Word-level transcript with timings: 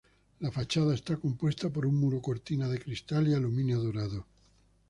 La 0.39 0.49
fachada 0.51 0.95
está 0.95 1.15
compuesta 1.17 1.69
por 1.69 1.85
un 1.85 1.93
muro 1.93 2.23
cortina 2.23 2.67
de 2.67 2.79
cristal 2.79 3.27
y 3.27 3.35
aluminio 3.35 3.79
dorado. 3.79 4.25